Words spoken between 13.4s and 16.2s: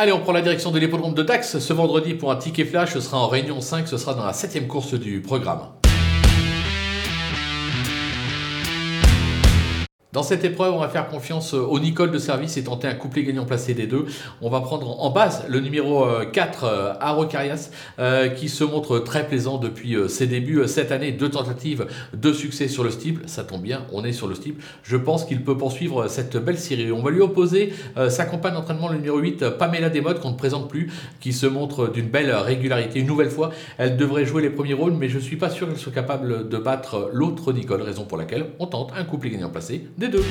placé des deux. On va prendre en base le numéro